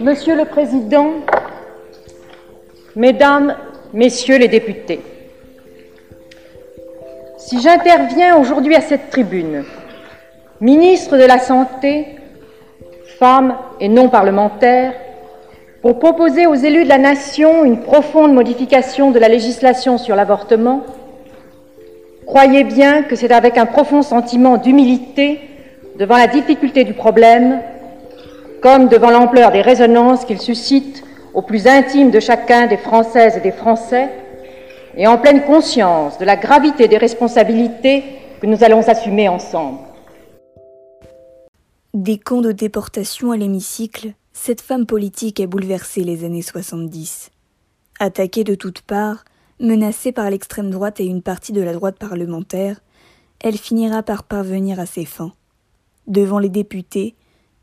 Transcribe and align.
Monsieur 0.00 0.34
le 0.34 0.46
Président, 0.46 1.10
Mesdames, 2.96 3.56
Messieurs 3.92 4.38
les 4.38 4.48
députés, 4.48 5.00
si 7.36 7.60
j'interviens 7.60 8.36
aujourd'hui 8.36 8.74
à 8.74 8.80
cette 8.80 9.10
tribune, 9.10 9.64
ministre 10.60 11.16
de 11.18 11.24
la 11.24 11.38
Santé, 11.38 12.06
femme 13.18 13.56
et 13.80 13.88
non 13.88 14.08
parlementaire, 14.08 14.94
pour 15.82 15.98
proposer 15.98 16.46
aux 16.46 16.54
élus 16.54 16.84
de 16.84 16.88
la 16.88 16.98
nation 16.98 17.64
une 17.64 17.80
profonde 17.80 18.32
modification 18.32 19.10
de 19.10 19.18
la 19.18 19.28
législation 19.28 19.98
sur 19.98 20.16
l'avortement, 20.16 20.84
croyez 22.26 22.64
bien 22.64 23.02
que 23.02 23.14
c'est 23.14 23.32
avec 23.32 23.58
un 23.58 23.66
profond 23.66 24.02
sentiment 24.02 24.56
d'humilité 24.56 25.40
devant 25.98 26.16
la 26.16 26.28
difficulté 26.28 26.84
du 26.84 26.94
problème, 26.94 27.60
comme 28.62 28.88
devant 28.88 29.10
l'ampleur 29.10 29.50
des 29.50 29.60
résonances 29.60 30.24
qu'il 30.24 30.40
suscite 30.40 31.04
au 31.34 31.42
plus 31.42 31.66
intime 31.66 32.10
de 32.10 32.20
chacun 32.20 32.66
des 32.66 32.76
Françaises 32.76 33.36
et 33.36 33.40
des 33.40 33.52
Français, 33.52 34.08
et 34.96 35.06
en 35.06 35.18
pleine 35.18 35.44
conscience 35.44 36.18
de 36.18 36.24
la 36.24 36.36
gravité 36.36 36.86
des 36.86 36.98
responsabilités 36.98 38.04
que 38.40 38.46
nous 38.46 38.62
allons 38.62 38.86
assumer 38.88 39.28
ensemble. 39.28 39.78
Des 41.94 42.18
camps 42.18 42.40
de 42.40 42.52
déportation 42.52 43.32
à 43.32 43.36
l'hémicycle, 43.36 44.12
cette 44.32 44.60
femme 44.60 44.86
politique 44.86 45.40
a 45.40 45.46
bouleversé 45.46 46.04
les 46.04 46.24
années 46.24 46.42
70. 46.42 47.30
Attaquée 48.00 48.44
de 48.44 48.54
toutes 48.54 48.82
parts, 48.82 49.24
menacée 49.60 50.12
par 50.12 50.30
l'extrême 50.30 50.70
droite 50.70 51.00
et 51.00 51.06
une 51.06 51.22
partie 51.22 51.52
de 51.52 51.62
la 51.62 51.72
droite 51.72 51.98
parlementaire, 51.98 52.80
elle 53.40 53.58
finira 53.58 54.02
par 54.02 54.24
parvenir 54.24 54.78
à 54.78 54.86
ses 54.86 55.04
fins. 55.04 55.32
Devant 56.06 56.38
les 56.38 56.48
députés, 56.48 57.14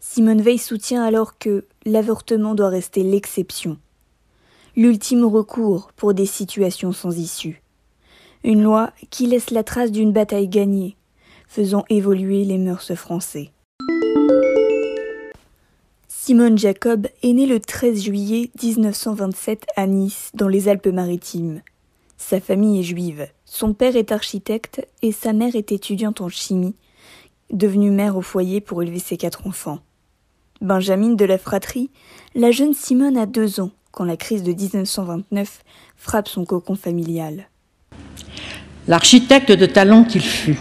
Simone 0.01 0.41
Veil 0.41 0.57
soutient 0.57 1.03
alors 1.03 1.37
que 1.37 1.65
l'avortement 1.85 2.55
doit 2.55 2.69
rester 2.69 3.03
l'exception, 3.03 3.77
l'ultime 4.77 5.25
recours 5.25 5.91
pour 5.95 6.13
des 6.13 6.25
situations 6.25 6.93
sans 6.93 7.17
issue. 7.17 7.61
Une 8.45 8.63
loi 8.63 8.93
qui 9.09 9.27
laisse 9.27 9.51
la 9.51 9.63
trace 9.63 9.91
d'une 9.91 10.13
bataille 10.13 10.47
gagnée, 10.47 10.95
faisant 11.49 11.83
évoluer 11.89 12.45
les 12.45 12.57
mœurs 12.57 12.95
français. 12.95 13.51
Simone 16.07 16.57
Jacob 16.57 17.07
est 17.21 17.33
née 17.33 17.47
le 17.47 17.59
13 17.59 18.03
juillet 18.03 18.51
1927 18.61 19.65
à 19.75 19.85
Nice, 19.87 20.31
dans 20.33 20.47
les 20.47 20.69
Alpes-Maritimes. 20.69 21.61
Sa 22.17 22.39
famille 22.39 22.79
est 22.79 22.83
juive. 22.83 23.27
Son 23.45 23.73
père 23.73 23.95
est 23.95 24.11
architecte 24.11 24.87
et 25.01 25.11
sa 25.11 25.33
mère 25.33 25.55
est 25.55 25.71
étudiante 25.71 26.21
en 26.21 26.29
chimie, 26.29 26.75
devenue 27.51 27.91
mère 27.91 28.15
au 28.15 28.21
foyer 28.21 28.61
pour 28.61 28.81
élever 28.83 28.99
ses 28.99 29.17
quatre 29.17 29.47
enfants. 29.47 29.79
Benjamin 30.61 31.11
de 31.11 31.23
la 31.23 31.37
fratrie, 31.37 31.89
la 32.35 32.51
jeune 32.51 32.73
Simone 32.73 33.17
a 33.17 33.25
deux 33.25 33.61
ans 33.61 33.71
quand 33.91 34.03
la 34.03 34.17
crise 34.17 34.43
de 34.43 34.51
1929 34.51 35.63
frappe 35.95 36.27
son 36.27 36.43
cocon 36.43 36.75
familial. 36.75 37.47
L'architecte 38.87 39.53
de 39.53 39.65
talent 39.65 40.03
qu'il 40.03 40.21
fut, 40.21 40.59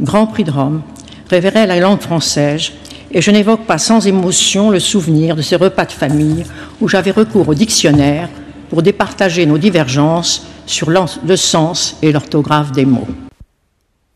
Grand 0.00 0.26
Prix 0.26 0.44
de 0.44 0.50
Rome, 0.50 0.82
révérait 1.28 1.66
la 1.66 1.78
langue 1.78 2.00
française 2.00 2.72
et 3.10 3.20
je 3.20 3.30
n'évoque 3.30 3.66
pas 3.66 3.76
sans 3.76 4.06
émotion 4.06 4.70
le 4.70 4.80
souvenir 4.80 5.36
de 5.36 5.42
ces 5.42 5.56
repas 5.56 5.84
de 5.84 5.92
famille 5.92 6.44
où 6.80 6.88
j'avais 6.88 7.10
recours 7.10 7.48
au 7.48 7.54
dictionnaire 7.54 8.30
pour 8.70 8.82
départager 8.82 9.44
nos 9.44 9.58
divergences 9.58 10.46
sur 10.64 10.88
le 10.90 11.36
sens 11.36 11.98
et 12.00 12.12
l'orthographe 12.12 12.72
des 12.72 12.86
mots. 12.86 13.08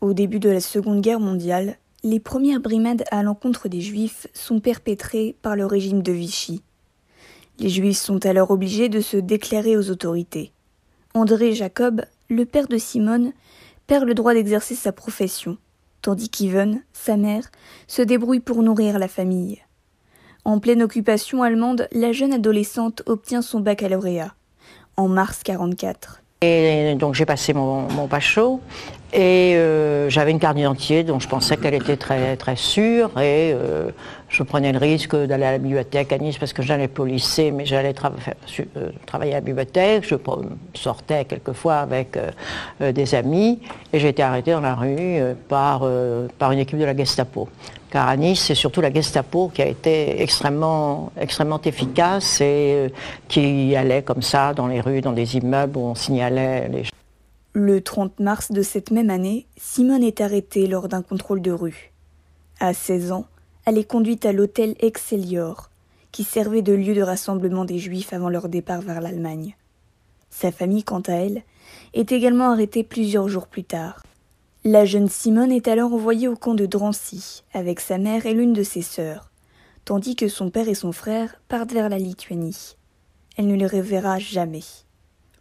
Au 0.01 0.13
début 0.13 0.39
de 0.39 0.49
la 0.49 0.59
Seconde 0.59 1.01
Guerre 1.01 1.19
mondiale, 1.19 1.77
les 2.03 2.19
premières 2.19 2.59
brimades 2.59 3.03
à 3.11 3.23
l'encontre 3.23 3.67
des 3.67 3.81
Juifs 3.81 4.27
sont 4.33 4.59
perpétrées 4.59 5.35
par 5.41 5.55
le 5.55 5.65
régime 5.65 6.01
de 6.01 6.11
Vichy. 6.11 6.61
Les 7.59 7.69
Juifs 7.69 7.97
sont 7.97 8.25
alors 8.25 8.51
obligés 8.51 8.89
de 8.89 9.01
se 9.01 9.17
déclarer 9.17 9.75
aux 9.75 9.89
autorités. 9.89 10.51
André 11.13 11.53
Jacob, 11.53 12.03
le 12.29 12.45
père 12.45 12.67
de 12.67 12.77
Simone, 12.77 13.33
perd 13.87 14.05
le 14.05 14.13
droit 14.13 14.33
d'exercer 14.33 14.75
sa 14.75 14.91
profession 14.91 15.57
tandis 16.01 16.29
qu'Yvonne, 16.29 16.81
sa 16.93 17.17
mère, 17.17 17.43
se 17.87 18.01
débrouille 18.01 18.39
pour 18.39 18.63
nourrir 18.63 18.99
la 18.99 19.07
famille. 19.07 19.59
En 20.45 20.59
pleine 20.59 20.81
occupation 20.81 21.43
allemande, 21.43 21.87
la 21.91 22.11
jeune 22.11 22.33
adolescente 22.33 23.03
obtient 23.05 23.41
son 23.41 23.59
baccalauréat 23.59 24.33
en 24.97 25.07
mars 25.07 25.41
44. 25.43 26.21
Et 26.41 26.95
donc 26.95 27.15
j'ai 27.15 27.25
passé 27.25 27.53
mon, 27.53 27.81
mon 27.91 28.07
et 29.11 29.55
euh, 29.55 30.07
j'avais 30.09 30.29
une 30.29 30.39
carte 30.39 30.55
d'identité 30.55 31.03
dont 31.03 31.19
je 31.19 31.27
pensais 31.27 31.57
qu'elle 31.57 31.73
était 31.73 31.97
très 31.97 32.37
très 32.37 32.55
sûre 32.55 33.09
et 33.19 33.53
euh, 33.53 33.89
je 34.27 34.43
prenais 34.43 34.71
le 34.71 34.77
risque 34.77 35.15
d'aller 35.15 35.45
à 35.45 35.51
la 35.53 35.57
bibliothèque 35.57 36.13
à 36.13 36.19
Nice 36.19 36.37
parce 36.37 36.53
que 36.53 36.61
j'allais 36.61 36.87
pas 36.87 37.01
au 37.01 37.05
lycée 37.07 37.49
mais 37.49 37.65
j'allais 37.65 37.95
euh, 37.97 38.89
travailler 39.07 39.31
à 39.31 39.37
la 39.37 39.41
bibliothèque. 39.41 40.05
Je 40.07 40.15
sortais 40.75 41.25
quelquefois 41.25 41.77
avec 41.77 42.17
des 42.79 43.15
amis 43.15 43.59
et 43.91 43.99
j'ai 43.99 44.09
été 44.09 44.21
arrêtée 44.21 44.51
dans 44.51 44.61
la 44.61 44.75
rue 44.75 45.19
par, 45.47 45.87
par 46.37 46.51
une 46.51 46.59
équipe 46.59 46.77
de 46.77 46.85
la 46.85 46.95
Gestapo 46.95 47.49
car 47.89 48.07
à 48.07 48.15
Nice, 48.15 48.43
c'est 48.45 48.55
surtout 48.55 48.81
la 48.81 48.93
Gestapo 48.93 49.49
qui 49.51 49.63
a 49.63 49.67
été 49.67 50.21
extrêmement, 50.21 51.11
extrêmement 51.19 51.59
efficace 51.61 52.41
et 52.41 52.93
qui 53.27 53.75
allait 53.75 54.03
comme 54.03 54.21
ça 54.21 54.53
dans 54.53 54.67
les 54.67 54.81
rues, 54.81 55.01
dans 55.01 55.13
des 55.13 55.37
immeubles 55.37 55.77
où 55.77 55.81
on 55.81 55.95
signalait 55.95 56.69
les 56.69 56.83
Le 57.53 57.81
30 57.81 58.19
mars 58.19 58.51
de 58.51 58.61
cette 58.61 58.91
même 58.91 59.09
année, 59.09 59.47
Simone 59.57 60.03
est 60.03 60.21
arrêtée 60.21 60.67
lors 60.67 60.87
d'un 60.87 61.01
contrôle 61.01 61.41
de 61.41 61.51
rue. 61.51 61.91
À 62.59 62.75
16 62.75 63.11
ans, 63.11 63.25
elle 63.65 63.79
est 63.79 63.89
conduite 63.89 64.23
à 64.27 64.33
l'hôtel 64.33 64.75
Excelsior, 64.79 65.71
qui 66.11 66.23
servait 66.23 66.61
de 66.61 66.73
lieu 66.73 66.93
de 66.93 67.01
rassemblement 67.01 67.65
des 67.65 67.79
Juifs 67.79 68.13
avant 68.13 68.29
leur 68.29 68.49
départ 68.49 68.81
vers 68.81 69.01
l'Allemagne. 69.01 69.55
Sa 70.29 70.51
famille, 70.51 70.83
quant 70.83 71.01
à 71.07 71.13
elle, 71.13 71.41
est 71.95 72.11
également 72.11 72.51
arrêtée 72.51 72.83
plusieurs 72.83 73.27
jours 73.27 73.47
plus 73.47 73.63
tard. 73.63 74.03
La 74.63 74.85
jeune 74.85 75.09
Simone 75.09 75.51
est 75.51 75.67
alors 75.67 75.91
envoyée 75.91 76.27
au 76.27 76.35
camp 76.35 76.53
de 76.53 76.67
Drancy 76.67 77.43
avec 77.53 77.79
sa 77.79 77.97
mère 77.97 78.27
et 78.27 78.35
l'une 78.35 78.53
de 78.53 78.61
ses 78.61 78.83
sœurs, 78.83 79.31
tandis 79.85 80.15
que 80.15 80.27
son 80.27 80.51
père 80.51 80.69
et 80.69 80.75
son 80.75 80.91
frère 80.91 81.41
partent 81.47 81.73
vers 81.73 81.89
la 81.89 81.97
Lituanie. 81.97 82.75
Elle 83.37 83.47
ne 83.47 83.55
les 83.55 83.65
reverra 83.65 84.19
jamais. 84.19 84.61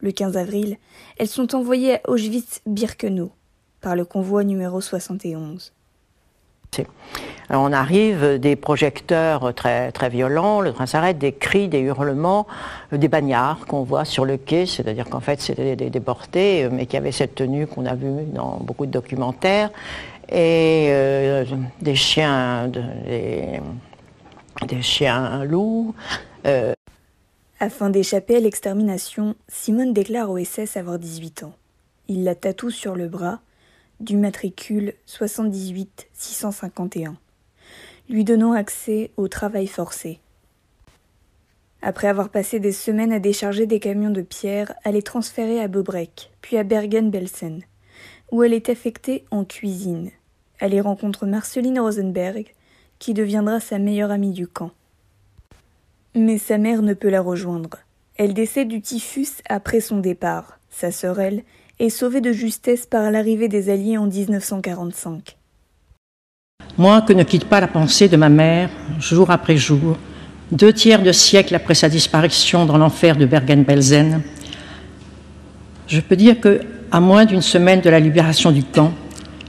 Le 0.01 0.13
15 0.13 0.37
avril, 0.37 0.77
elles 1.19 1.29
sont 1.29 1.55
envoyées 1.55 1.95
à 1.95 2.01
Auschwitz-Birkenau 2.09 3.33
par 3.81 3.97
le 3.97 4.05
convoi 4.05 4.45
numéro 4.45 4.81
71. 4.81 5.73
Alors 7.51 7.63
on 7.63 7.73
arrive, 7.73 8.39
des 8.39 8.57
projecteurs 8.57 9.55
très, 9.55 9.91
très 9.91 10.11
violents, 10.11 10.61
le 10.61 10.73
train 10.73 10.85
s'arrête, 10.87 11.17
des 11.17 11.33
cris, 11.33 11.69
des 11.69 11.81
hurlements, 11.81 12.47
euh, 12.93 12.99
des 12.99 13.09
bagnards 13.09 13.65
qu'on 13.67 13.85
voit 13.85 14.05
sur 14.05 14.27
le 14.27 14.37
quai, 14.37 14.67
c'est-à-dire 14.67 15.07
qu'en 15.09 15.21
fait 15.21 15.41
c'était 15.41 15.77
des 15.77 15.89
déportés, 15.89 16.65
euh, 16.65 16.69
mais 16.71 16.85
qui 16.85 16.99
avaient 16.99 17.13
cette 17.13 17.35
tenue 17.35 17.67
qu'on 17.67 17.87
a 17.87 17.95
vue 17.95 18.25
dans 18.35 18.59
beaucoup 18.61 18.85
de 18.85 18.91
documentaires, 18.91 19.71
et 20.29 20.89
euh, 20.91 21.47
des 21.81 21.95
chiens, 21.95 22.69
des, 22.69 23.63
chiens 24.83 25.45
loups. 25.45 25.95
Afin 27.61 27.91
d'échapper 27.91 28.37
à 28.37 28.41
l'extermination, 28.41 29.35
Simone 29.49 29.93
déclare 29.93 30.31
au 30.31 30.39
SS 30.39 30.77
avoir 30.77 31.01
18 31.01 31.43
ans. 31.43 31.55
Il 32.07 32.23
la 32.23 32.37
tatoue 32.37 32.71
sur 32.71 32.95
le 32.95 33.09
bras 33.09 33.41
du 33.99 34.17
matricule 34.17 34.95
78 35.07 36.07
651, 36.13 37.17
lui 38.09 38.23
donnant 38.23 38.53
accès 38.53 39.11
au 39.17 39.27
travail 39.27 39.67
forcé. 39.67 40.21
Après 41.83 42.07
avoir 42.07 42.29
passé 42.29 42.61
des 42.61 42.71
semaines 42.71 43.13
à 43.13 43.19
décharger 43.19 43.67
des 43.67 43.81
camions 43.81 44.11
de 44.11 44.23
pierre, 44.23 44.73
elle 44.85 44.95
est 44.95 45.07
transférée 45.07 45.61
à 45.61 45.67
Bobrek, 45.67 46.31
puis 46.41 46.59
à 46.59 46.63
Bergen-Belsen, 46.63 47.63
où 48.31 48.45
elle 48.45 48.53
est 48.53 48.69
affectée 48.69 49.25
en 49.33 49.45
cuisine. 49.45 50.13
Elle 50.61 50.75
y 50.75 50.81
rencontre 50.81 51.27
Marceline 51.27 51.81
Rosenberg, 51.81 52.55
qui 53.01 53.15
deviendra 53.15 53.59
sa 53.59 53.81
meilleure 53.81 54.13
amie 54.13 54.33
du 54.33 54.47
camp. 54.47 54.71
Mais 56.21 56.39
sa 56.39 56.59
mère 56.59 56.83
ne 56.83 56.95
peut 56.95 57.11
la 57.11 57.21
rejoindre. 57.21 57.79
Elle 58.17 58.35
décède 58.35 58.67
du 58.67 58.81
typhus 58.81 59.41
après 59.49 59.79
son 59.79 59.99
départ. 59.99 60.59
Sa 60.69 60.91
sœur, 60.91 61.21
elle, 61.21 61.45
et 61.79 61.91
sauvé 61.91 62.21
de 62.21 62.33
justesse 62.33 62.87
par 62.87 63.13
l'arrivée 63.13 63.47
des 63.47 63.71
Alliés 63.71 63.99
en 63.99 64.07
1945. 64.07 65.37
Moi 66.77 67.03
que 67.03 67.13
ne 67.13 67.23
quitte 67.23 67.45
pas 67.45 67.61
la 67.61 67.69
pensée 67.69 68.09
de 68.09 68.17
ma 68.17 68.29
mère, 68.29 68.69
jour 68.99 69.31
après 69.31 69.57
jour, 69.57 69.97
deux 70.51 70.73
tiers 70.73 71.05
de 71.05 71.13
siècle 71.13 71.55
après 71.55 71.75
sa 71.75 71.89
disparition 71.89 72.67
dans 72.67 72.79
l'enfer 72.79 73.15
de 73.17 73.25
Bergen-Belsen, 73.25 74.21
je 75.87 76.01
peux 76.01 76.17
dire 76.17 76.41
que, 76.41 76.63
à 76.91 76.99
moins 76.99 77.27
d'une 77.27 77.43
semaine 77.43 77.81
de 77.81 77.91
la 77.91 78.01
libération 78.01 78.51
du 78.51 78.65
camp, 78.65 78.93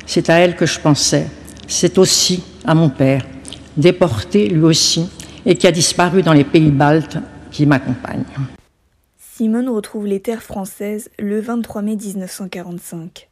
c'est 0.06 0.30
à 0.30 0.36
elle 0.36 0.56
que 0.56 0.68
je 0.68 0.80
pensais. 0.80 1.26
C'est 1.68 1.98
aussi 1.98 2.44
à 2.64 2.76
mon 2.76 2.90
père, 2.90 3.26
déporté 3.76 4.48
lui 4.50 4.62
aussi, 4.62 5.10
et 5.46 5.56
qui 5.56 5.68
a 5.68 5.72
disparu 5.72 6.22
dans 6.22 6.34
les 6.34 6.44
pays 6.44 6.72
baltes, 6.72 7.18
qui 7.52 7.66
m'accompagne. 7.66 8.24
Simone 9.18 9.70
retrouve 9.70 10.06
les 10.06 10.20
terres 10.20 10.44
françaises 10.44 11.10
le 11.18 11.40
23 11.40 11.82
mai 11.82 11.96
1945. 11.96 13.30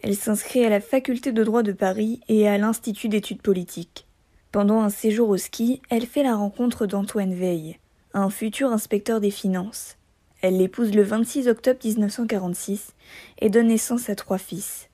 Elle 0.00 0.16
s'inscrit 0.16 0.64
à 0.64 0.70
la 0.70 0.80
faculté 0.80 1.32
de 1.32 1.44
droit 1.44 1.62
de 1.62 1.72
Paris 1.72 2.20
et 2.28 2.48
à 2.48 2.58
l'Institut 2.58 3.08
d'études 3.08 3.42
politiques. 3.42 4.06
Pendant 4.52 4.80
un 4.80 4.88
séjour 4.88 5.28
au 5.28 5.36
ski, 5.36 5.82
elle 5.90 6.06
fait 6.06 6.22
la 6.22 6.34
rencontre 6.34 6.86
d'Antoine 6.86 7.34
Veil, 7.34 7.78
un 8.14 8.30
futur 8.30 8.72
inspecteur 8.72 9.20
des 9.20 9.30
finances. 9.30 9.96
Elle 10.40 10.58
l'épouse 10.58 10.94
le 10.94 11.02
26 11.02 11.48
octobre 11.48 11.78
1946 11.84 12.94
et 13.40 13.50
donne 13.50 13.68
naissance 13.68 14.08
à 14.08 14.14
trois 14.14 14.38
fils. 14.38 14.88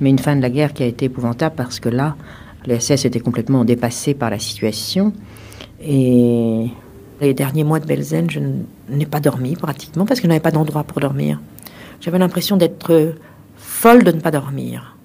Mais 0.00 0.10
une 0.10 0.18
fin 0.18 0.36
de 0.36 0.42
la 0.42 0.50
guerre 0.50 0.74
qui 0.74 0.82
a 0.82 0.86
été 0.86 1.06
épouvantable 1.06 1.56
parce 1.56 1.80
que 1.80 1.88
là, 1.88 2.16
les 2.66 2.80
SS 2.80 3.04
étaient 3.04 3.20
complètement 3.20 3.64
dépassés 3.64 4.14
par 4.14 4.30
la 4.30 4.38
situation. 4.38 5.12
Et 5.82 6.66
les 7.20 7.34
derniers 7.34 7.64
mois 7.64 7.80
de 7.80 7.86
Belzen, 7.86 8.30
je 8.30 8.40
n'ai 8.88 9.06
pas 9.06 9.20
dormi 9.20 9.56
pratiquement 9.56 10.06
parce 10.06 10.20
que 10.20 10.24
je 10.24 10.28
n'avais 10.28 10.40
pas 10.40 10.50
d'endroit 10.50 10.84
pour 10.84 11.00
dormir. 11.00 11.40
J'avais 12.00 12.18
l'impression 12.18 12.56
d'être 12.56 13.14
folle 13.56 14.04
de 14.04 14.12
ne 14.12 14.20
pas 14.20 14.30
dormir. 14.30 14.96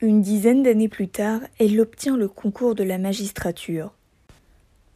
Une 0.00 0.20
dizaine 0.20 0.62
d'années 0.62 0.88
plus 0.88 1.08
tard, 1.08 1.40
elle 1.60 1.80
obtient 1.80 2.16
le 2.16 2.28
concours 2.28 2.74
de 2.74 2.82
la 2.82 2.98
magistrature. 2.98 3.92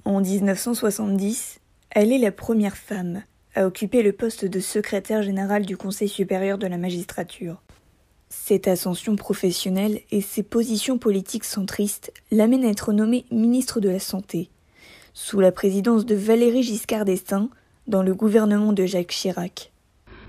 En 0.04 0.20
1970, 0.20 1.60
elle 1.90 2.12
est 2.12 2.18
la 2.18 2.32
première 2.32 2.76
femme 2.76 3.22
à 3.54 3.66
occuper 3.66 4.02
le 4.02 4.12
poste 4.12 4.44
de 4.44 4.60
secrétaire 4.60 5.22
général 5.22 5.64
du 5.64 5.76
Conseil 5.76 6.08
supérieur 6.08 6.58
de 6.58 6.66
la 6.66 6.76
magistrature. 6.76 7.62
Cette 8.28 8.66
ascension 8.66 9.14
professionnelle 9.14 10.00
et 10.10 10.20
ses 10.20 10.42
positions 10.42 10.98
politiques 10.98 11.44
centristes 11.44 12.12
l'amènent 12.32 12.64
à 12.64 12.70
être 12.70 12.92
nommée 12.92 13.24
ministre 13.30 13.78
de 13.78 13.88
la 13.88 14.00
Santé, 14.00 14.50
sous 15.14 15.38
la 15.38 15.52
présidence 15.52 16.04
de 16.04 16.16
Valéry 16.16 16.64
Giscard 16.64 17.04
d'Estaing, 17.04 17.48
dans 17.86 18.02
le 18.02 18.14
gouvernement 18.14 18.72
de 18.72 18.84
Jacques 18.84 19.12
Chirac. 19.12 19.70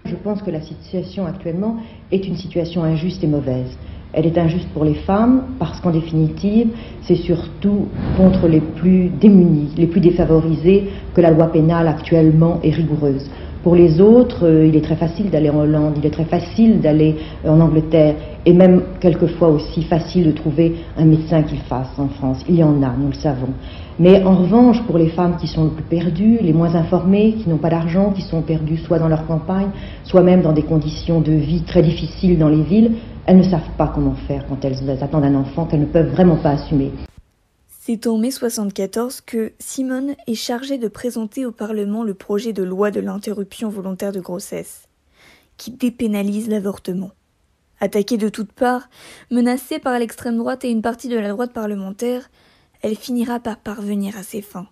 Je 0.05 0.15
pense 0.15 0.43
que 0.43 0.51
la 0.51 0.61
situation 0.61 1.25
actuellement 1.25 1.77
est 2.11 2.27
une 2.27 2.37
situation 2.37 2.83
injuste 2.83 3.23
et 3.23 3.27
mauvaise. 3.27 3.75
Elle 4.13 4.27
est 4.27 4.37
injuste 4.37 4.69
pour 4.73 4.85
les 4.85 4.93
femmes 4.93 5.55
parce 5.57 5.81
qu'en 5.81 5.91
définitive, 5.91 6.69
c'est 7.01 7.15
surtout 7.15 7.87
contre 8.15 8.47
les 8.47 8.61
plus 8.61 9.09
démunis, 9.09 9.73
les 9.75 9.87
plus 9.87 10.01
défavorisés 10.01 10.89
que 11.15 11.21
la 11.21 11.31
loi 11.31 11.47
pénale 11.47 11.87
actuellement 11.87 12.59
est 12.61 12.71
rigoureuse. 12.71 13.27
Pour 13.63 13.75
les 13.75 13.99
autres, 13.99 14.45
euh, 14.45 14.67
il 14.67 14.75
est 14.75 14.81
très 14.81 14.95
facile 14.95 15.29
d'aller 15.29 15.49
en 15.49 15.59
Hollande, 15.59 15.95
il 15.97 16.05
est 16.05 16.11
très 16.11 16.25
facile 16.25 16.79
d'aller 16.79 17.15
euh, 17.45 17.49
en 17.49 17.59
Angleterre, 17.59 18.15
et 18.45 18.53
même 18.53 18.81
quelquefois 18.99 19.49
aussi 19.49 19.83
facile 19.83 20.27
de 20.27 20.31
trouver 20.31 20.75
un 20.97 21.05
médecin 21.05 21.43
qu'il 21.43 21.59
fasse 21.59 21.89
en 21.97 22.07
France. 22.07 22.43
Il 22.47 22.55
y 22.55 22.63
en 22.63 22.81
a, 22.83 22.93
nous 22.97 23.07
le 23.07 23.15
savons. 23.15 23.49
Mais 23.99 24.23
en 24.23 24.35
revanche, 24.35 24.81
pour 24.83 24.97
les 24.97 25.09
femmes 25.09 25.37
qui 25.39 25.47
sont 25.47 25.65
les 25.65 25.71
plus 25.71 25.83
perdues, 25.83 26.37
les 26.41 26.53
moins 26.53 26.75
informées, 26.75 27.33
qui 27.33 27.49
n'ont 27.49 27.57
pas 27.57 27.69
d'argent, 27.69 28.11
qui 28.11 28.21
sont 28.21 28.41
perdues 28.41 28.77
soit 28.77 28.99
dans 28.99 29.07
leur 29.07 29.25
campagne, 29.25 29.69
soit 30.03 30.21
même 30.21 30.41
dans 30.41 30.53
des 30.53 30.61
conditions 30.61 31.19
de 31.19 31.31
vie 31.31 31.63
très 31.63 31.81
difficiles 31.81 32.37
dans 32.37 32.49
les 32.49 32.61
villes, 32.61 32.91
elles 33.25 33.37
ne 33.37 33.43
savent 33.43 33.71
pas 33.77 33.91
comment 33.93 34.15
faire 34.27 34.45
quand 34.47 34.63
elles 34.63 35.03
attendent 35.03 35.25
un 35.25 35.35
enfant 35.35 35.65
qu'elles 35.65 35.81
ne 35.81 35.85
peuvent 35.85 36.11
vraiment 36.11 36.35
pas 36.35 36.51
assumer. 36.51 36.91
C'est 37.89 38.05
en 38.07 38.17
mai 38.17 38.31
74 38.31 39.21
que 39.21 39.53
Simone 39.59 40.17
est 40.27 40.35
chargée 40.35 40.77
de 40.77 40.89
présenter 40.89 41.45
au 41.45 41.53
Parlement 41.53 42.03
le 42.03 42.13
projet 42.13 42.51
de 42.51 42.61
loi 42.61 42.91
de 42.91 42.99
l'interruption 42.99 43.69
volontaire 43.69 44.11
de 44.11 44.19
grossesse, 44.19 44.89
qui 45.55 45.71
dépénalise 45.71 46.49
l'avortement. 46.49 47.11
Attaquée 47.79 48.17
de 48.17 48.27
toutes 48.27 48.51
parts, 48.51 48.89
menacée 49.31 49.79
par 49.79 49.97
l'extrême 49.99 50.35
droite 50.35 50.65
et 50.65 50.69
une 50.69 50.81
partie 50.81 51.07
de 51.07 51.17
la 51.17 51.29
droite 51.29 51.53
parlementaire, 51.53 52.29
elle 52.81 52.97
finira 52.97 53.39
par 53.39 53.55
parvenir 53.55 54.17
à 54.17 54.23
ses 54.23 54.41
fins. 54.41 54.67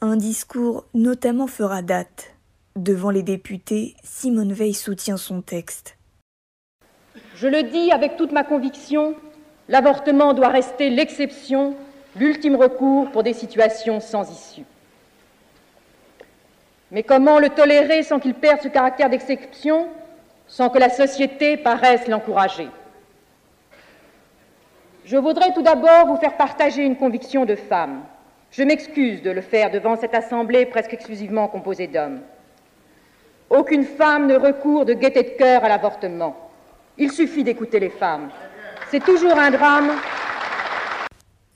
Un 0.00 0.14
discours 0.14 0.84
notamment 0.94 1.48
fera 1.48 1.82
date. 1.82 2.36
Devant 2.76 3.10
les 3.10 3.24
députés, 3.24 3.96
Simone 4.04 4.52
Veil 4.52 4.74
soutient 4.74 5.16
son 5.16 5.42
texte. 5.42 5.98
Je 7.34 7.48
le 7.48 7.64
dis 7.64 7.90
avec 7.90 8.16
toute 8.16 8.30
ma 8.30 8.44
conviction, 8.44 9.16
l'avortement 9.68 10.32
doit 10.32 10.50
rester 10.50 10.90
l'exception, 10.90 11.76
l'ultime 12.20 12.56
recours 12.56 13.10
pour 13.10 13.22
des 13.22 13.32
situations 13.32 13.98
sans 13.98 14.30
issue. 14.30 14.64
Mais 16.90 17.02
comment 17.02 17.38
le 17.38 17.48
tolérer 17.48 18.02
sans 18.02 18.20
qu'il 18.20 18.34
perde 18.34 18.60
ce 18.60 18.68
caractère 18.68 19.08
d'exception, 19.08 19.88
sans 20.46 20.68
que 20.68 20.78
la 20.78 20.90
société 20.90 21.56
paraisse 21.56 22.06
l'encourager? 22.08 22.68
Je 25.04 25.16
voudrais 25.16 25.52
tout 25.54 25.62
d'abord 25.62 26.06
vous 26.06 26.16
faire 26.16 26.36
partager 26.36 26.82
une 26.82 26.96
conviction 26.96 27.44
de 27.44 27.54
femme. 27.54 28.02
Je 28.50 28.62
m'excuse 28.64 29.22
de 29.22 29.30
le 29.30 29.40
faire 29.40 29.70
devant 29.70 29.96
cette 29.96 30.14
assemblée 30.14 30.66
presque 30.66 30.92
exclusivement 30.92 31.48
composée 31.48 31.86
d'hommes. 31.86 32.20
Aucune 33.48 33.84
femme 33.84 34.26
ne 34.26 34.36
recourt 34.36 34.84
de 34.84 34.92
gaieté 34.92 35.22
de 35.22 35.30
cœur 35.30 35.64
à 35.64 35.68
l'avortement. 35.68 36.36
Il 36.98 37.10
suffit 37.10 37.44
d'écouter 37.44 37.80
les 37.80 37.90
femmes. 37.90 38.30
C'est 38.90 39.04
toujours 39.04 39.38
un 39.38 39.50
drame. 39.50 39.90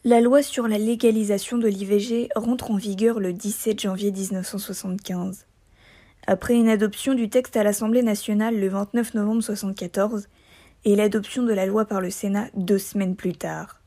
La 0.06 0.20
loi 0.20 0.42
sur 0.42 0.68
la 0.68 0.76
légalisation 0.76 1.56
de 1.56 1.66
l'IVG 1.66 2.28
rentre 2.36 2.70
en 2.70 2.76
vigueur 2.76 3.20
le 3.20 3.32
17 3.32 3.80
janvier 3.80 4.12
1975. 4.12 5.46
Après 6.26 6.52
une 6.52 6.68
adoption 6.68 7.14
du 7.14 7.30
texte 7.30 7.56
à 7.56 7.62
l'Assemblée 7.62 8.02
nationale 8.02 8.60
le 8.60 8.68
29 8.68 9.14
novembre 9.14 9.36
1974 9.36 10.28
et 10.84 10.94
l'adoption 10.94 11.42
de 11.42 11.54
la 11.54 11.64
loi 11.64 11.86
par 11.86 12.02
le 12.02 12.10
Sénat 12.10 12.48
deux 12.54 12.76
semaines 12.76 13.16
plus 13.16 13.32
tard. 13.32 13.80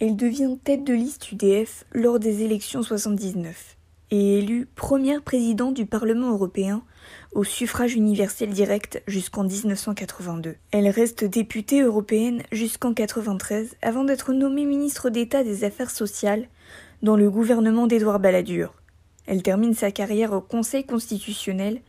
Elle 0.00 0.16
devient 0.16 0.58
tête 0.64 0.82
de 0.82 0.94
liste 0.94 1.30
UDF 1.30 1.84
lors 1.92 2.18
des 2.18 2.42
élections 2.42 2.82
79 2.82 3.77
et 4.10 4.38
élue 4.38 4.66
première 4.74 5.22
présidente 5.22 5.74
du 5.74 5.86
Parlement 5.86 6.30
européen 6.30 6.82
au 7.32 7.44
suffrage 7.44 7.94
universel 7.94 8.50
direct 8.50 9.02
jusqu'en 9.06 9.44
1982. 9.44 10.56
Elle 10.70 10.88
reste 10.88 11.24
députée 11.24 11.82
européenne 11.82 12.42
jusqu'en 12.52 12.94
93 12.94 13.76
avant 13.82 14.04
d'être 14.04 14.32
nommée 14.32 14.64
ministre 14.64 15.10
d'État 15.10 15.44
des 15.44 15.64
Affaires 15.64 15.90
sociales 15.90 16.48
dans 17.02 17.16
le 17.16 17.30
gouvernement 17.30 17.86
d'Édouard 17.86 18.20
Balladur. 18.20 18.74
Elle 19.26 19.42
termine 19.42 19.74
sa 19.74 19.90
carrière 19.90 20.32
au 20.32 20.40
Conseil 20.40 20.84
constitutionnel 20.84 21.80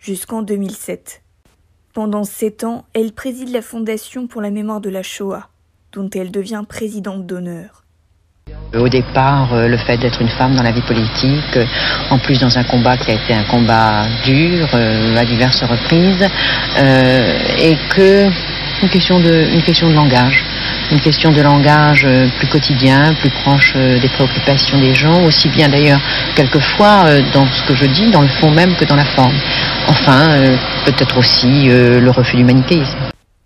jusqu'en 0.00 0.42
2007. 0.42 1.22
Pendant 1.92 2.24
sept 2.24 2.64
ans, 2.64 2.86
elle 2.94 3.12
préside 3.12 3.50
la 3.50 3.62
Fondation 3.62 4.26
pour 4.26 4.40
la 4.40 4.50
mémoire 4.50 4.80
de 4.80 4.90
la 4.90 5.02
Shoah, 5.02 5.50
dont 5.92 6.08
elle 6.10 6.30
devient 6.30 6.64
présidente 6.66 7.26
d'honneur. 7.26 7.84
Au 8.76 8.86
départ, 8.86 9.48
euh, 9.54 9.66
le 9.66 9.78
fait 9.78 9.96
d'être 9.96 10.20
une 10.20 10.28
femme 10.28 10.54
dans 10.54 10.62
la 10.62 10.72
vie 10.72 10.82
politique, 10.82 11.56
euh, 11.56 11.64
en 12.10 12.18
plus 12.18 12.38
dans 12.38 12.58
un 12.58 12.64
combat 12.64 12.98
qui 12.98 13.10
a 13.10 13.14
été 13.14 13.32
un 13.32 13.44
combat 13.44 14.06
dur 14.22 14.68
euh, 14.74 15.16
à 15.16 15.24
diverses 15.24 15.62
reprises, 15.62 16.28
et 17.58 17.76
que 17.88 18.28
une 18.82 18.88
question 18.90 19.20
de, 19.20 19.48
une 19.54 19.62
question 19.62 19.88
de 19.88 19.94
langage, 19.94 20.44
une 20.92 21.00
question 21.00 21.32
de 21.32 21.40
langage 21.40 22.06
plus 22.36 22.46
quotidien, 22.46 23.14
plus 23.14 23.30
proche 23.30 23.74
des 23.74 24.08
préoccupations 24.08 24.78
des 24.78 24.94
gens, 24.94 25.24
aussi 25.24 25.48
bien 25.48 25.68
d'ailleurs 25.68 26.00
quelquefois 26.36 27.04
dans 27.32 27.46
ce 27.46 27.64
que 27.64 27.74
je 27.74 27.86
dis, 27.86 28.10
dans 28.10 28.22
le 28.22 28.28
fond 28.28 28.50
même 28.50 28.76
que 28.76 28.84
dans 28.84 28.94
la 28.94 29.06
forme. 29.06 29.34
Enfin, 29.88 30.28
peut-être 30.84 31.18
aussi 31.18 31.68
le 31.68 32.10
refus 32.10 32.36
du 32.36 32.44
manichéisme. 32.44 32.98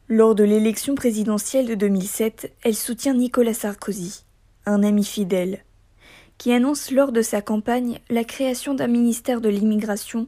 Lors 0.08 0.34
de 0.34 0.44
l'élection 0.44 0.94
présidentielle 0.94 1.66
de 1.66 1.74
2007, 1.74 2.52
elle 2.64 2.74
soutient 2.74 3.14
Nicolas 3.14 3.54
Sarkozy, 3.54 4.24
un 4.66 4.82
ami 4.82 5.04
fidèle, 5.04 5.58
qui 6.38 6.52
annonce 6.52 6.90
lors 6.90 7.12
de 7.12 7.22
sa 7.22 7.40
campagne 7.40 7.98
la 8.10 8.24
création 8.24 8.74
d'un 8.74 8.86
ministère 8.86 9.40
de 9.40 9.48
l'immigration 9.48 10.26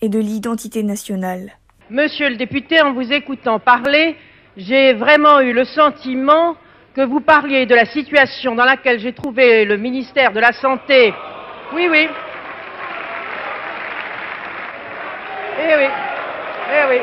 et 0.00 0.08
de 0.08 0.18
l'identité 0.18 0.82
nationale. 0.82 1.52
Monsieur 1.90 2.28
le 2.28 2.36
député, 2.36 2.80
en 2.82 2.92
vous 2.92 3.12
écoutant 3.12 3.58
parler, 3.58 4.16
j'ai 4.56 4.92
vraiment 4.94 5.40
eu 5.40 5.52
le 5.52 5.64
sentiment 5.64 6.56
que 6.94 7.00
vous 7.02 7.20
parliez 7.20 7.66
de 7.66 7.74
la 7.74 7.86
situation 7.86 8.54
dans 8.54 8.64
laquelle 8.64 9.00
j'ai 9.00 9.12
trouvé 9.12 9.64
le 9.64 9.76
ministère 9.76 10.32
de 10.32 10.40
la 10.40 10.52
Santé. 10.52 11.14
Oui, 11.72 11.86
oui. 11.90 12.08
Eh 15.60 15.74
oui. 15.76 15.88
Eh 16.70 16.88
oui. 16.90 17.00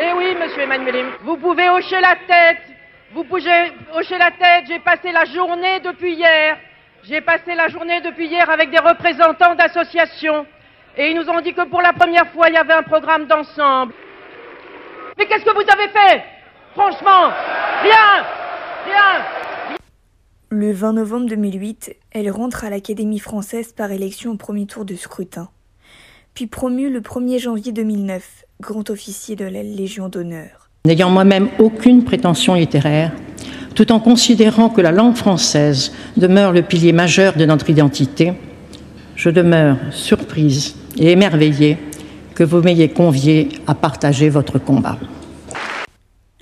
Eh 0.00 0.12
oui, 0.16 0.36
monsieur 0.40 0.62
Emmanuel. 0.62 1.06
Vous 1.22 1.36
pouvez 1.36 1.68
hocher 1.68 2.00
la 2.00 2.16
tête. 2.26 2.73
Vous 3.14 3.22
pouvez 3.22 3.72
hocher 3.94 4.18
la 4.18 4.32
tête. 4.32 4.64
J'ai 4.66 4.80
passé 4.80 5.12
la 5.12 5.24
journée 5.24 5.78
depuis 5.78 6.14
hier. 6.14 6.58
J'ai 7.04 7.20
passé 7.20 7.54
la 7.54 7.68
journée 7.68 8.00
depuis 8.00 8.26
hier 8.26 8.50
avec 8.50 8.72
des 8.72 8.78
représentants 8.78 9.54
d'associations. 9.54 10.44
Et 10.96 11.10
ils 11.10 11.16
nous 11.16 11.28
ont 11.28 11.40
dit 11.40 11.54
que 11.54 11.64
pour 11.68 11.80
la 11.80 11.92
première 11.92 12.28
fois, 12.32 12.48
il 12.48 12.54
y 12.54 12.58
avait 12.58 12.72
un 12.72 12.82
programme 12.82 13.26
d'ensemble. 13.26 13.94
Mais 15.16 15.26
qu'est-ce 15.26 15.44
que 15.44 15.54
vous 15.54 15.70
avez 15.72 15.88
fait? 15.90 16.24
Franchement, 16.72 17.30
rien 17.82 18.24
Rien 18.84 19.24
Le 20.50 20.72
20 20.72 20.94
novembre 20.94 21.26
2008, 21.28 21.96
elle 22.10 22.30
rentre 22.30 22.64
à 22.64 22.70
l'Académie 22.70 23.20
française 23.20 23.72
par 23.72 23.92
élection 23.92 24.32
au 24.32 24.36
premier 24.36 24.66
tour 24.66 24.84
de 24.84 24.96
scrutin. 24.96 25.50
Puis 26.34 26.48
promue 26.48 26.90
le 26.90 27.00
1er 27.00 27.38
janvier 27.38 27.70
2009 27.70 28.44
grand 28.60 28.90
officier 28.90 29.36
de 29.36 29.44
la 29.44 29.62
Légion 29.62 30.08
d'honneur. 30.08 30.63
N'ayant 30.86 31.08
moi-même 31.08 31.48
aucune 31.60 32.04
prétention 32.04 32.52
littéraire, 32.52 33.10
tout 33.74 33.90
en 33.90 34.00
considérant 34.00 34.68
que 34.68 34.82
la 34.82 34.92
langue 34.92 35.16
française 35.16 35.92
demeure 36.18 36.52
le 36.52 36.60
pilier 36.60 36.92
majeur 36.92 37.38
de 37.38 37.46
notre 37.46 37.70
identité, 37.70 38.34
je 39.16 39.30
demeure 39.30 39.78
surprise 39.92 40.76
et 40.98 41.10
émerveillée 41.10 41.78
que 42.34 42.44
vous 42.44 42.60
m'ayez 42.60 42.90
convié 42.90 43.48
à 43.66 43.74
partager 43.74 44.28
votre 44.28 44.58
combat. 44.58 44.98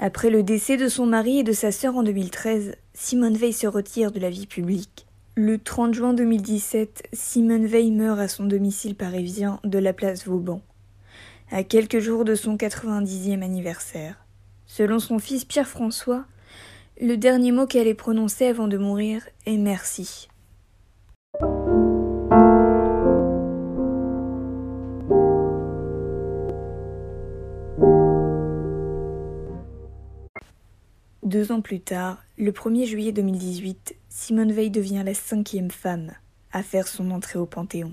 Après 0.01 0.29
le 0.29 0.43
décès 0.43 0.77
de 0.77 0.89
son 0.89 1.07
mari 1.07 1.39
et 1.39 1.45
de 1.45 1.53
sa 1.53 1.71
sœur 1.71 1.95
en 1.95 2.03
2013, 2.03 2.75
Simone 2.95 3.37
Veil 3.37 3.53
se 3.53 3.69
retire 3.69 4.11
de 4.11 4.19
la 4.19 4.29
vie 4.29 4.49
publique. 4.49 5.07
Le 5.37 5.57
30 5.59 5.95
juin 5.95 6.15
2017, 6.15 7.05
Simone 7.13 7.67
Veil 7.67 7.93
meurt 7.93 8.19
à 8.19 8.27
son 8.27 8.47
domicile 8.47 8.97
parisien 8.97 9.61
de 9.63 9.79
la 9.79 9.93
place 9.93 10.27
Vauban, 10.27 10.63
à 11.53 11.63
quelques 11.63 12.01
jours 12.01 12.25
de 12.25 12.35
son 12.35 12.57
90e 12.57 13.41
anniversaire. 13.41 14.22
Selon 14.75 14.99
son 15.00 15.19
fils 15.19 15.45
Pierre-François, 15.45 16.25
le 16.99 17.17
dernier 17.19 17.52
mot 17.52 17.67
qu'elle 17.67 17.87
ait 17.87 17.93
prononcé 17.93 18.47
avant 18.47 18.69
de 18.69 18.79
mourir 18.79 19.23
est 19.45 19.59
merci. 19.59 20.29
Deux 31.23 31.52
ans 31.52 31.61
plus 31.61 31.81
tard, 31.81 32.25
le 32.38 32.50
1er 32.50 32.87
juillet 32.87 33.12
2018, 33.12 33.95
Simone 34.09 34.52
Veil 34.52 34.71
devient 34.71 35.02
la 35.05 35.12
cinquième 35.12 35.71
femme 35.71 36.12
à 36.50 36.62
faire 36.62 36.88
son 36.88 37.11
entrée 37.11 37.38
au 37.38 37.45
Panthéon. 37.45 37.93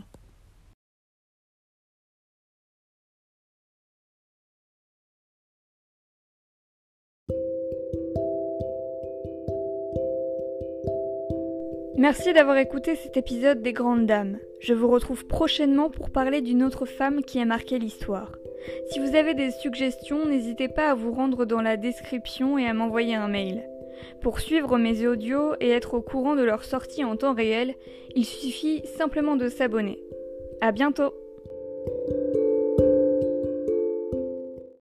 Merci 11.99 12.31
d'avoir 12.31 12.55
écouté 12.55 12.95
cet 12.95 13.17
épisode 13.17 13.61
des 13.61 13.73
Grandes 13.73 14.05
Dames. 14.05 14.39
Je 14.61 14.73
vous 14.73 14.87
retrouve 14.87 15.25
prochainement 15.25 15.89
pour 15.89 16.11
parler 16.11 16.39
d'une 16.39 16.63
autre 16.63 16.85
femme 16.85 17.21
qui 17.25 17.41
a 17.41 17.45
marqué 17.45 17.77
l'histoire. 17.77 18.31
Si 18.89 18.99
vous 18.99 19.17
avez 19.17 19.33
des 19.33 19.51
suggestions, 19.51 20.25
n'hésitez 20.25 20.69
pas 20.69 20.91
à 20.91 20.95
vous 20.95 21.11
rendre 21.11 21.43
dans 21.43 21.61
la 21.61 21.75
description 21.75 22.57
et 22.57 22.65
à 22.67 22.73
m'envoyer 22.73 23.15
un 23.15 23.27
mail. 23.27 23.67
Pour 24.21 24.39
suivre 24.39 24.77
mes 24.77 25.05
audios 25.05 25.55
et 25.59 25.71
être 25.71 25.93
au 25.93 26.01
courant 26.01 26.37
de 26.37 26.43
leur 26.43 26.63
sortie 26.63 27.03
en 27.03 27.17
temps 27.17 27.33
réel, 27.33 27.75
il 28.15 28.23
suffit 28.23 28.81
simplement 28.97 29.35
de 29.35 29.49
s'abonner. 29.49 29.99
À 30.61 30.71
bientôt! 30.71 31.13